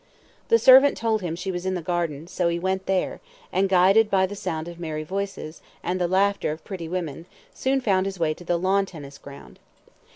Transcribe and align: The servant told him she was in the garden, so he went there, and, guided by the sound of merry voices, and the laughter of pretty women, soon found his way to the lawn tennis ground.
The 0.49 0.57
servant 0.57 0.97
told 0.97 1.21
him 1.21 1.35
she 1.35 1.51
was 1.51 1.63
in 1.63 1.75
the 1.75 1.81
garden, 1.83 2.25
so 2.25 2.47
he 2.47 2.57
went 2.57 2.87
there, 2.87 3.21
and, 3.53 3.69
guided 3.69 4.09
by 4.09 4.25
the 4.25 4.35
sound 4.35 4.67
of 4.67 4.79
merry 4.79 5.03
voices, 5.03 5.61
and 5.83 6.01
the 6.01 6.07
laughter 6.07 6.51
of 6.51 6.63
pretty 6.63 6.87
women, 6.87 7.27
soon 7.53 7.81
found 7.81 8.07
his 8.07 8.19
way 8.19 8.33
to 8.33 8.43
the 8.43 8.57
lawn 8.57 8.87
tennis 8.87 9.19
ground. 9.19 9.59